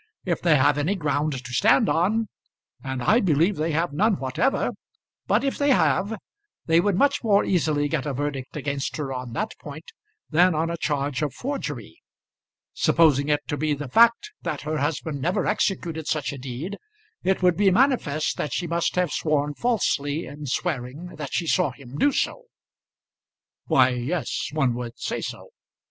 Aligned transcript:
If 0.25 0.41
they 0.41 0.55
have 0.55 0.79
any 0.79 0.95
ground 0.95 1.33
to 1.45 1.53
stand 1.53 1.87
on 1.87 2.27
and 2.83 3.03
I 3.03 3.19
believe 3.19 3.55
they 3.57 3.69
have 3.73 3.93
none 3.93 4.17
whatever, 4.17 4.71
but 5.27 5.43
if 5.43 5.59
they 5.59 5.69
have, 5.69 6.15
they 6.65 6.81
would 6.81 6.95
much 6.97 7.23
more 7.23 7.45
easily 7.45 7.87
get 7.87 8.07
a 8.07 8.13
verdict 8.13 8.57
against 8.57 8.97
her 8.97 9.13
on 9.13 9.33
that 9.33 9.51
point 9.59 9.91
than 10.27 10.55
on 10.55 10.71
a 10.71 10.77
charge 10.77 11.21
of 11.21 11.35
forgery. 11.35 12.01
Supposing 12.73 13.29
it 13.29 13.41
to 13.47 13.57
be 13.57 13.75
the 13.75 13.89
fact 13.89 14.31
that 14.41 14.61
her 14.61 14.79
husband 14.79 15.21
never 15.21 15.45
executed 15.45 16.07
such 16.07 16.33
a 16.33 16.37
deed, 16.39 16.77
it 17.23 17.43
would 17.43 17.55
be 17.55 17.69
manifest 17.69 18.37
that 18.37 18.53
she 18.55 18.65
must 18.65 18.95
have 18.95 19.11
sworn 19.11 19.53
falsely 19.53 20.25
in 20.25 20.47
swearing 20.47 21.13
that 21.17 21.31
she 21.31 21.45
saw 21.45 21.69
him 21.73 21.99
do 21.99 22.11
so." 22.11 22.45
"Why, 23.67 23.89
yes; 23.89 24.49
one 24.51 24.73
would 24.73 24.97
say 24.97 25.21
so." 25.21 25.49